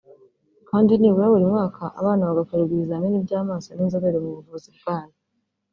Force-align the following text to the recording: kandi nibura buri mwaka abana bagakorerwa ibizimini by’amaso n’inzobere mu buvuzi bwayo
kandi 0.69 0.91
nibura 0.95 1.31
buri 1.31 1.45
mwaka 1.51 1.83
abana 1.99 2.23
bagakorerwa 2.29 2.73
ibizimini 2.75 3.17
by’amaso 3.25 3.69
n’inzobere 3.73 4.17
mu 4.23 4.31
buvuzi 4.37 4.69
bwayo 4.77 5.15